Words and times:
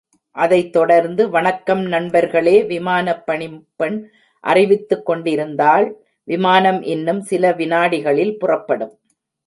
அதைத் 0.35 0.73
தொடர்ந்து 0.73 1.29
வணக்கம் 1.29 1.81
நண்பர்களே! 1.85 2.63
விமானப் 2.63 3.21
பணிப்பெண் 3.27 3.99
அறிவித்துக் 4.43 5.05
கொண்டிருந்தாள் 5.05 5.87
விமானம் 6.27 6.81
இன்னும் 6.87 7.21
சில 7.21 7.51
வினாடிகளில் 7.51 8.37
புறப்படும். 8.37 8.93